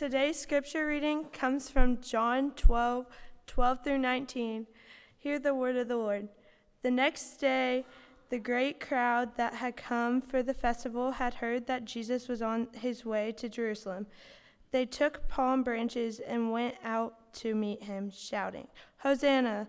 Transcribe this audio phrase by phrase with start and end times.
[0.00, 3.04] Today's scripture reading comes from John 12,
[3.46, 4.66] 12 through 19.
[5.18, 6.30] Hear the word of the Lord.
[6.80, 7.84] The next day,
[8.30, 12.68] the great crowd that had come for the festival had heard that Jesus was on
[12.72, 14.06] his way to Jerusalem.
[14.70, 18.68] They took palm branches and went out to meet him, shouting,
[19.00, 19.68] Hosanna!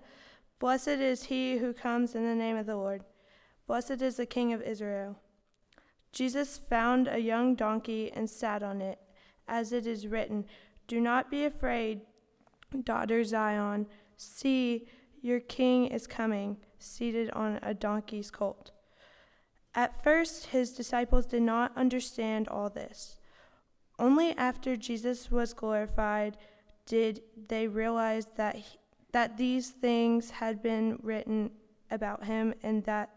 [0.60, 3.04] Blessed is he who comes in the name of the Lord.
[3.68, 5.18] Blessed is the King of Israel.
[6.14, 8.98] Jesus found a young donkey and sat on it
[9.52, 10.46] as it is written,
[10.88, 12.02] Do not be afraid,
[12.84, 13.86] daughter Zion.
[14.16, 14.88] See,
[15.22, 18.72] your king is coming, seated on a donkey's colt.
[19.76, 23.18] At first, his disciples did not understand all this.
[24.00, 26.38] Only after Jesus was glorified
[26.86, 28.78] did they realize that, he,
[29.12, 31.52] that these things had been written
[31.92, 33.10] about him and that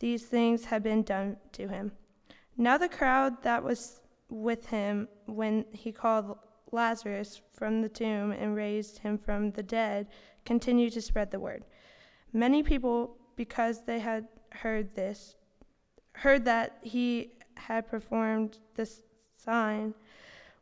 [0.00, 1.92] these things had been done to him.
[2.56, 4.01] Now, the crowd that was
[4.32, 6.38] with him when he called
[6.72, 10.08] Lazarus from the tomb and raised him from the dead
[10.44, 11.64] continued to spread the word.
[12.32, 15.36] Many people, because they had heard this,
[16.14, 19.02] heard that he had performed this
[19.36, 19.94] sign,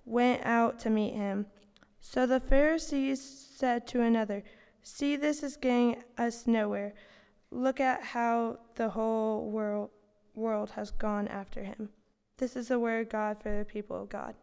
[0.04, 1.46] went out to meet him.
[2.00, 3.22] So the Pharisees
[3.56, 4.42] said to another,
[4.82, 6.94] See, this is getting us nowhere.
[7.50, 9.90] Look at how the whole world,
[10.34, 11.90] world has gone after him.
[12.40, 14.34] This is the word of God for the people of God.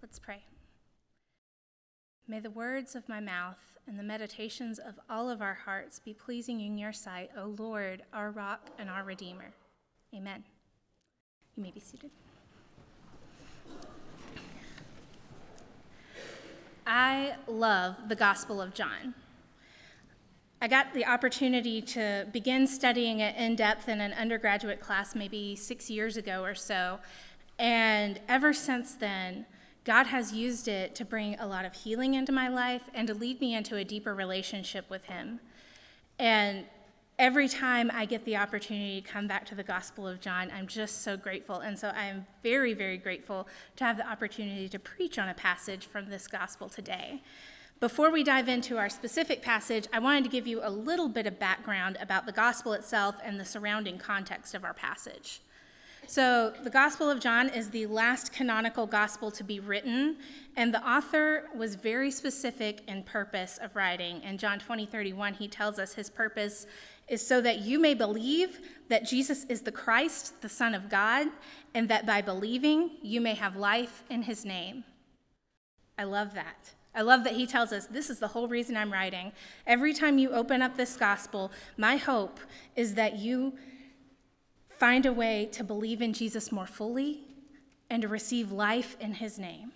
[0.00, 0.44] Let's pray.
[2.28, 6.14] May the words of my mouth and the meditations of all of our hearts be
[6.14, 9.52] pleasing in your sight, O Lord, our rock and our redeemer.
[10.14, 10.44] Amen.
[11.56, 12.12] You may be seated.
[16.86, 19.12] I love the Gospel of John.
[20.62, 25.56] I got the opportunity to begin studying it in depth in an undergraduate class maybe
[25.56, 26.98] six years ago or so.
[27.58, 29.46] And ever since then,
[29.84, 33.14] God has used it to bring a lot of healing into my life and to
[33.14, 35.40] lead me into a deeper relationship with Him.
[36.18, 36.66] And
[37.18, 40.66] every time I get the opportunity to come back to the Gospel of John, I'm
[40.66, 41.56] just so grateful.
[41.60, 45.86] And so I'm very, very grateful to have the opportunity to preach on a passage
[45.86, 47.22] from this Gospel today.
[47.80, 51.26] Before we dive into our specific passage, I wanted to give you a little bit
[51.26, 55.40] of background about the gospel itself and the surrounding context of our passage.
[56.06, 60.16] So, the Gospel of John is the last canonical gospel to be written,
[60.56, 64.20] and the author was very specific in purpose of writing.
[64.24, 66.66] In John 20, 31, he tells us his purpose
[67.08, 71.28] is so that you may believe that Jesus is the Christ, the Son of God,
[71.74, 74.84] and that by believing you may have life in his name.
[75.96, 76.72] I love that.
[76.94, 79.32] I love that he tells us this is the whole reason I'm writing.
[79.66, 82.40] Every time you open up this gospel, my hope
[82.74, 83.54] is that you
[84.68, 87.20] find a way to believe in Jesus more fully
[87.88, 89.72] and to receive life in his name.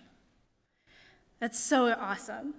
[1.39, 2.55] That's so awesome.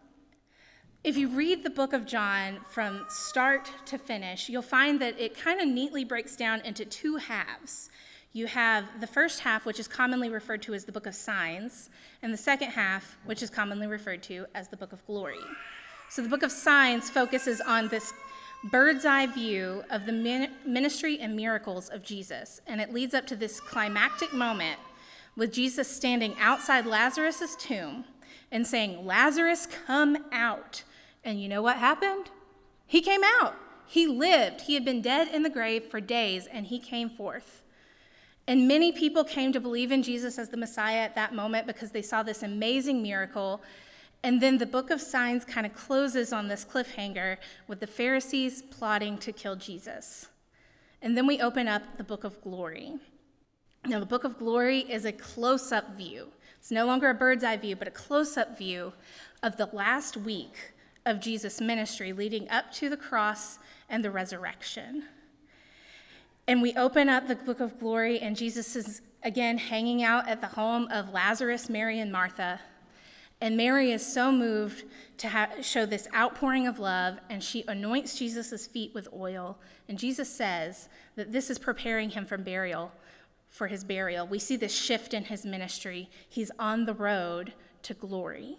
[1.02, 5.38] If you read the book of John from start to finish, you'll find that it
[5.38, 7.90] kind of neatly breaks down into two halves
[8.36, 11.88] you have the first half, which is commonly referred to as the book of signs,
[12.20, 15.38] and the second half, which is commonly referred to as the book of glory.
[16.10, 18.12] So the book of signs focuses on this
[18.70, 20.12] bird's eye view of the
[20.66, 24.78] ministry and miracles of Jesus, and it leads up to this climactic moment
[25.34, 28.04] with Jesus standing outside Lazarus' tomb
[28.52, 30.84] and saying, Lazarus, come out.
[31.24, 32.30] And you know what happened?
[32.86, 33.54] He came out.
[33.86, 34.62] He lived.
[34.62, 37.62] He had been dead in the grave for days, and he came forth.
[38.48, 41.90] And many people came to believe in Jesus as the Messiah at that moment because
[41.90, 43.60] they saw this amazing miracle.
[44.22, 48.62] And then the book of signs kind of closes on this cliffhanger with the Pharisees
[48.62, 50.28] plotting to kill Jesus.
[51.02, 52.94] And then we open up the book of glory.
[53.84, 56.28] Now, the book of glory is a close up view.
[56.58, 58.92] It's no longer a bird's eye view, but a close up view
[59.42, 60.72] of the last week
[61.04, 63.58] of Jesus' ministry leading up to the cross
[63.88, 65.04] and the resurrection.
[66.48, 70.40] And we open up the book of glory, and Jesus is again hanging out at
[70.40, 72.60] the home of Lazarus, Mary, and Martha.
[73.40, 74.84] And Mary is so moved
[75.18, 79.58] to ha- show this outpouring of love, and she anoints Jesus' feet with oil.
[79.88, 82.92] And Jesus says that this is preparing him for burial,
[83.48, 84.26] for his burial.
[84.26, 86.08] We see this shift in his ministry.
[86.28, 88.56] He's on the road to glory.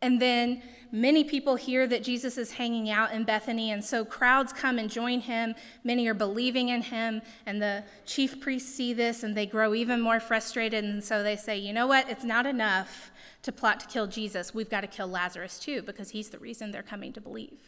[0.00, 0.62] And then
[0.92, 4.88] many people hear that Jesus is hanging out in Bethany, and so crowds come and
[4.88, 5.54] join him.
[5.82, 10.00] Many are believing in him, and the chief priests see this and they grow even
[10.00, 10.84] more frustrated.
[10.84, 12.08] And so they say, you know what?
[12.08, 13.10] It's not enough
[13.42, 14.54] to plot to kill Jesus.
[14.54, 17.58] We've got to kill Lazarus too, because he's the reason they're coming to believe.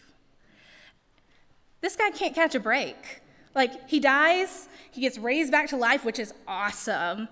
[1.80, 3.22] This guy can't catch a break.
[3.54, 7.28] Like, he dies, he gets raised back to life, which is awesome.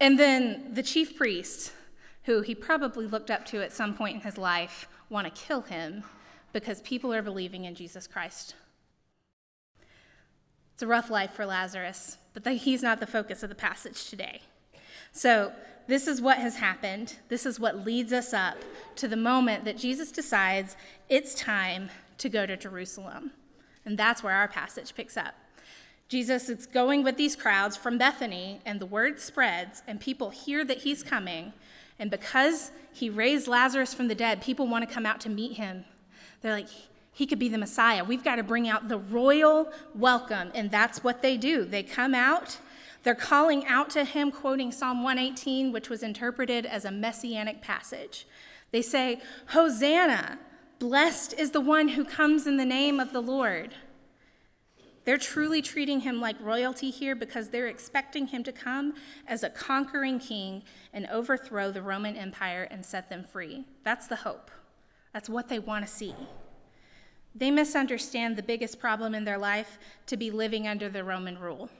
[0.00, 1.72] And then the chief priest,
[2.28, 5.62] who he probably looked up to at some point in his life, want to kill
[5.62, 6.04] him
[6.52, 8.54] because people are believing in Jesus Christ.
[10.74, 14.42] It's a rough life for Lazarus, but he's not the focus of the passage today.
[15.10, 15.52] So,
[15.86, 17.16] this is what has happened.
[17.30, 18.58] This is what leads us up
[18.96, 20.76] to the moment that Jesus decides
[21.08, 21.88] it's time
[22.18, 23.30] to go to Jerusalem.
[23.86, 25.34] And that's where our passage picks up.
[26.10, 30.62] Jesus is going with these crowds from Bethany, and the word spreads, and people hear
[30.66, 31.54] that he's coming.
[31.98, 35.56] And because he raised Lazarus from the dead, people want to come out to meet
[35.56, 35.84] him.
[36.40, 36.68] They're like,
[37.12, 38.04] he could be the Messiah.
[38.04, 40.50] We've got to bring out the royal welcome.
[40.54, 41.64] And that's what they do.
[41.64, 42.58] They come out
[43.02, 48.26] they're calling out to him, quoting Psalm 118, which was interpreted as a messianic passage.
[48.70, 50.38] They say, Hosanna,
[50.78, 53.74] blessed is the one who comes in the name of the Lord.
[55.08, 58.92] They're truly treating him like royalty here because they're expecting him to come
[59.26, 63.64] as a conquering king and overthrow the Roman Empire and set them free.
[63.84, 64.50] That's the hope.
[65.14, 66.14] That's what they want to see.
[67.34, 69.78] They misunderstand the biggest problem in their life
[70.08, 71.70] to be living under the Roman rule.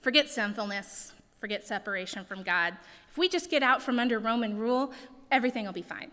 [0.00, 2.78] Forget sinfulness, forget separation from God.
[3.10, 4.94] If we just get out from under Roman rule,
[5.30, 6.12] everything will be fine.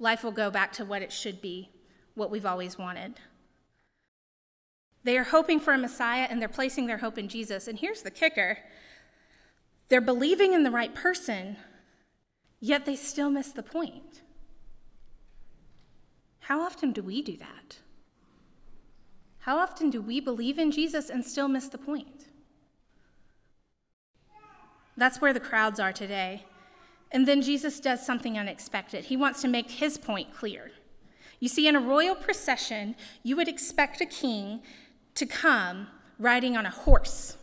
[0.00, 1.70] Life will go back to what it should be,
[2.16, 3.14] what we've always wanted.
[5.08, 7.66] They are hoping for a Messiah and they're placing their hope in Jesus.
[7.66, 8.58] And here's the kicker
[9.88, 11.56] they're believing in the right person,
[12.60, 14.20] yet they still miss the point.
[16.40, 17.78] How often do we do that?
[19.38, 22.26] How often do we believe in Jesus and still miss the point?
[24.94, 26.44] That's where the crowds are today.
[27.10, 29.06] And then Jesus does something unexpected.
[29.06, 30.70] He wants to make his point clear.
[31.40, 34.60] You see, in a royal procession, you would expect a king
[35.18, 35.88] to come
[36.18, 37.36] riding on a horse,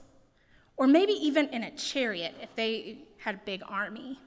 [0.78, 4.18] or maybe even in a chariot if they had a big army.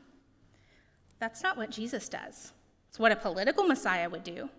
[1.18, 2.52] That's not what Jesus does.
[2.88, 4.50] It's what a political Messiah would do,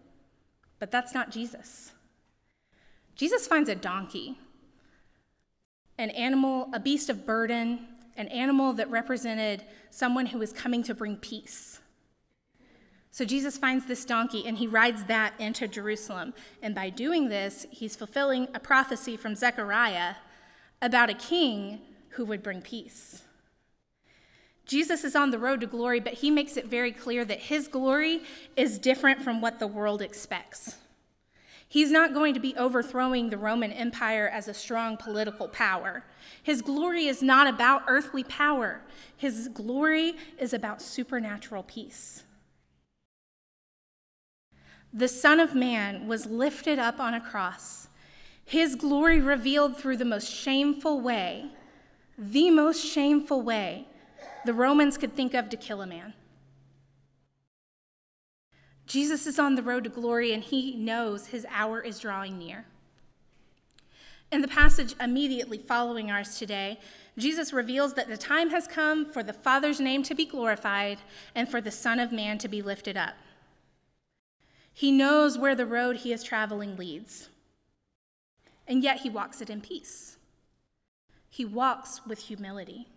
[0.79, 1.91] but that's not Jesus.
[3.15, 4.39] Jesus finds a donkey,
[5.97, 7.87] an animal, a beast of burden,
[8.17, 11.78] an animal that represented someone who was coming to bring peace.
[13.11, 16.33] So Jesus finds this donkey and he rides that into Jerusalem.
[16.61, 20.15] And by doing this, he's fulfilling a prophecy from Zechariah
[20.81, 23.23] about a king who would bring peace.
[24.65, 27.67] Jesus is on the road to glory, but he makes it very clear that his
[27.67, 28.21] glory
[28.55, 30.75] is different from what the world expects.
[31.67, 36.03] He's not going to be overthrowing the Roman Empire as a strong political power.
[36.41, 38.81] His glory is not about earthly power,
[39.17, 42.23] his glory is about supernatural peace.
[44.93, 47.89] The Son of Man was lifted up on a cross,
[48.43, 51.51] his glory revealed through the most shameful way,
[52.17, 53.87] the most shameful way
[54.45, 56.13] the Romans could think of to kill a man.
[58.87, 62.65] Jesus is on the road to glory and he knows his hour is drawing near.
[64.31, 66.79] In the passage immediately following ours today,
[67.15, 70.97] Jesus reveals that the time has come for the Father's name to be glorified
[71.35, 73.13] and for the Son of Man to be lifted up.
[74.79, 77.27] He knows where the road he is traveling leads,
[78.65, 80.15] and yet he walks it in peace.
[81.29, 82.87] He walks with humility.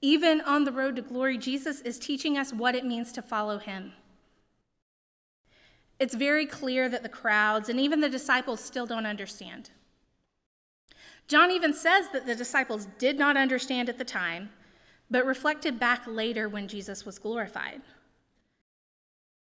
[0.00, 3.58] Even on the road to glory, Jesus is teaching us what it means to follow
[3.58, 3.92] him.
[6.00, 9.70] It's very clear that the crowds and even the disciples still don't understand.
[11.28, 14.50] John even says that the disciples did not understand at the time,
[15.08, 17.80] but reflected back later when Jesus was glorified.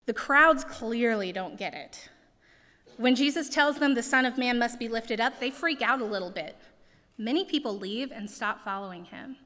[0.06, 2.10] The crowds clearly don't get it.
[2.98, 6.02] When Jesus tells them the Son of Man must be lifted up, they freak out
[6.02, 6.56] a little bit.
[7.18, 9.38] Many people leave and stop following him.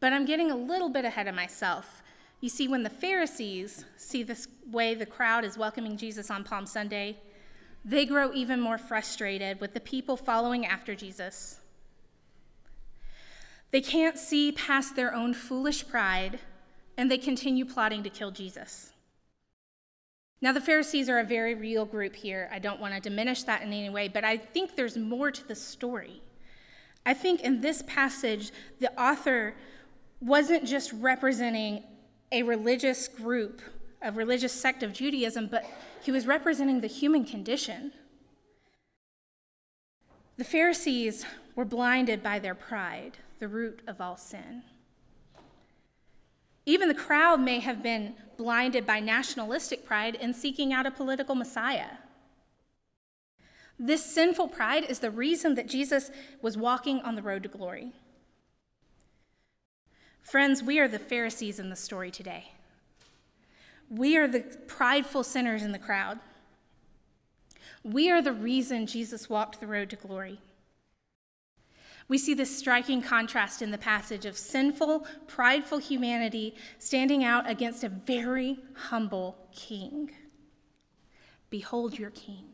[0.00, 2.02] But I'm getting a little bit ahead of myself
[2.40, 6.66] you see, when the Pharisees see this way the crowd is welcoming Jesus on Palm
[6.66, 7.16] Sunday,
[7.84, 11.60] they grow even more frustrated with the people following after Jesus.
[13.70, 16.40] They can't see past their own foolish pride,
[16.96, 18.92] and they continue plotting to kill Jesus.
[20.46, 22.48] Now, the Pharisees are a very real group here.
[22.52, 25.48] I don't want to diminish that in any way, but I think there's more to
[25.48, 26.22] the story.
[27.04, 29.56] I think in this passage, the author
[30.20, 31.82] wasn't just representing
[32.30, 33.60] a religious group,
[34.00, 35.64] a religious sect of Judaism, but
[36.00, 37.90] he was representing the human condition.
[40.36, 41.26] The Pharisees
[41.56, 44.62] were blinded by their pride, the root of all sin.
[46.66, 51.34] Even the crowd may have been blinded by nationalistic pride in seeking out a political
[51.34, 51.98] Messiah.
[53.78, 57.92] This sinful pride is the reason that Jesus was walking on the road to glory.
[60.22, 62.52] Friends, we are the Pharisees in the story today.
[63.88, 66.18] We are the prideful sinners in the crowd.
[67.84, 70.40] We are the reason Jesus walked the road to glory.
[72.08, 77.82] We see this striking contrast in the passage of sinful, prideful humanity standing out against
[77.82, 80.12] a very humble king.
[81.50, 82.44] Behold your king.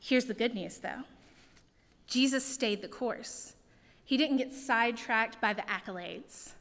[0.00, 1.02] Here's the good news, though
[2.06, 3.54] Jesus stayed the course.
[4.04, 6.52] He didn't get sidetracked by the accolades.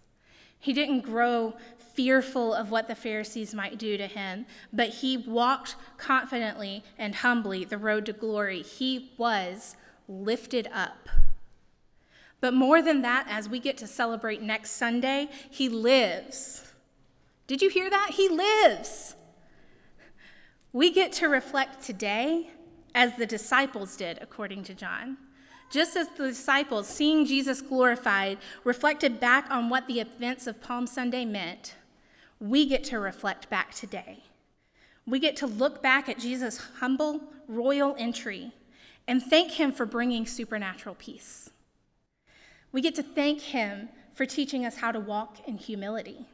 [0.60, 1.56] He didn't grow
[1.96, 7.64] fearful of what the Pharisees might do to him, but he walked confidently and humbly
[7.64, 8.62] the road to glory.
[8.62, 9.76] He was
[10.08, 11.10] lifted up.
[12.42, 16.74] But more than that, as we get to celebrate next Sunday, he lives.
[17.48, 18.12] Did you hear that?
[18.12, 19.16] He lives.
[20.74, 22.50] We get to reflect today
[22.94, 25.18] as the disciples did, according to John.
[25.72, 30.86] Just as the disciples, seeing Jesus glorified, reflected back on what the events of Palm
[30.86, 31.76] Sunday meant,
[32.40, 34.24] we get to reflect back today.
[35.06, 38.52] We get to look back at Jesus' humble royal entry
[39.08, 41.50] and thank him for bringing supernatural peace.
[42.72, 46.26] We get to thank him for teaching us how to walk in humility.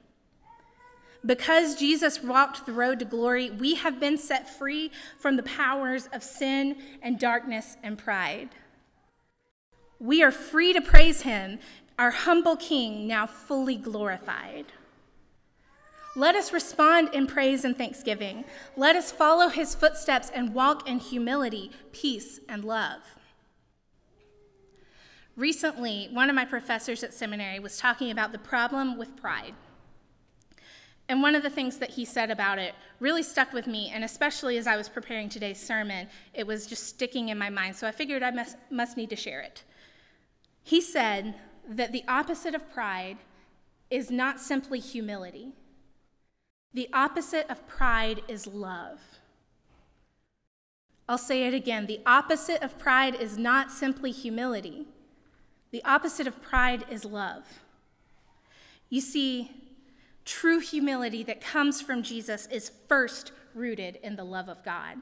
[1.23, 6.09] Because Jesus walked the road to glory, we have been set free from the powers
[6.13, 8.49] of sin and darkness and pride.
[9.99, 11.59] We are free to praise him,
[11.99, 14.65] our humble King, now fully glorified.
[16.15, 18.43] Let us respond in praise and thanksgiving.
[18.75, 22.99] Let us follow his footsteps and walk in humility, peace, and love.
[25.37, 29.53] Recently, one of my professors at seminary was talking about the problem with pride.
[31.07, 34.03] And one of the things that he said about it really stuck with me, and
[34.03, 37.77] especially as I was preparing today's sermon, it was just sticking in my mind.
[37.77, 39.63] So I figured I must, must need to share it.
[40.63, 41.35] He said
[41.67, 43.17] that the opposite of pride
[43.89, 45.53] is not simply humility,
[46.73, 48.99] the opposite of pride is love.
[51.09, 54.87] I'll say it again the opposite of pride is not simply humility,
[55.71, 57.43] the opposite of pride is love.
[58.89, 59.51] You see,
[60.25, 64.97] true humility that comes from Jesus is first rooted in the love of God.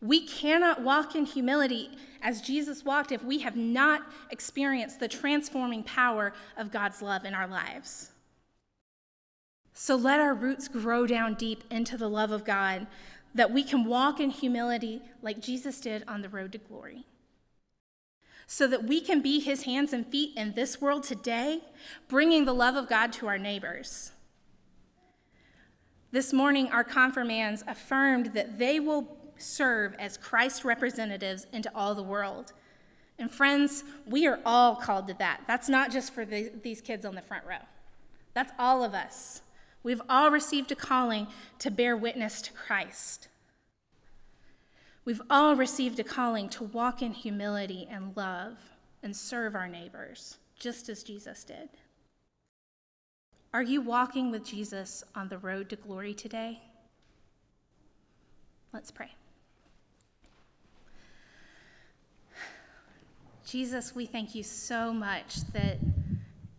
[0.00, 1.90] We cannot walk in humility
[2.22, 7.34] as Jesus walked if we have not experienced the transforming power of God's love in
[7.34, 8.12] our lives.
[9.80, 12.88] So let our roots grow down deep into the love of God
[13.32, 17.04] that we can walk in humility like Jesus did on the road to glory.
[18.48, 21.60] So that we can be his hands and feet in this world today,
[22.08, 24.10] bringing the love of God to our neighbors.
[26.10, 32.02] This morning, our confirmands affirmed that they will serve as Christ representatives into all the
[32.02, 32.52] world.
[33.16, 35.42] And friends, we are all called to that.
[35.46, 37.62] That's not just for the, these kids on the front row,
[38.34, 39.42] that's all of us.
[39.88, 41.28] We've all received a calling
[41.60, 43.28] to bear witness to Christ.
[45.06, 48.58] We've all received a calling to walk in humility and love
[49.02, 51.70] and serve our neighbors, just as Jesus did.
[53.54, 56.60] Are you walking with Jesus on the road to glory today?
[58.74, 59.12] Let's pray.
[63.46, 65.78] Jesus, we thank you so much that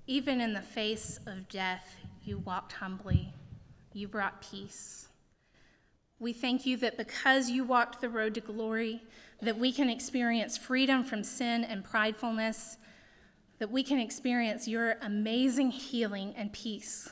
[0.08, 3.34] even in the face of death, you walked humbly,
[3.94, 5.08] you brought peace.
[6.20, 9.02] We thank you that because you walked the road to glory,
[9.42, 12.76] that we can experience freedom from sin and pridefulness,
[13.60, 17.10] that we can experience your amazing healing and peace.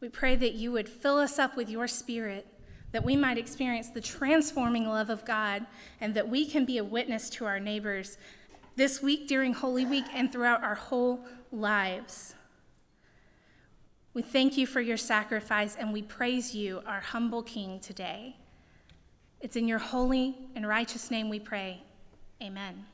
[0.00, 2.46] We pray that you would fill us up with your spirit,
[2.92, 5.66] that we might experience the transforming love of God,
[6.00, 8.16] and that we can be a witness to our neighbors
[8.76, 12.34] this week during Holy Week and throughout our whole lives.
[14.18, 18.34] We thank you for your sacrifice and we praise you, our humble King, today.
[19.40, 21.84] It's in your holy and righteous name we pray.
[22.42, 22.84] Amen.